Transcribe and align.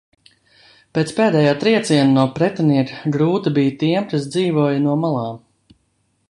"Pēc 0.97 1.11
pēdējā 1.19 1.51
trieciena 1.63 2.07
no 2.15 2.23
pretinieka, 2.39 2.97
grūti 3.17 3.53
bija 3.59 3.77
tiem, 3.85 4.09
kas 4.15 4.27
dzīvoja 4.37 4.83
no 4.89 4.97
"malām"." 5.05 5.39